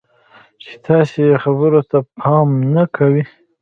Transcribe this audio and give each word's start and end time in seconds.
چې 0.61 0.71
تاسې 0.85 1.19
یې 1.29 1.35
خبرو 1.43 1.81
ته 1.89 1.97
پام 2.19 2.49
نه 2.75 2.83
کوئ. 2.95 3.21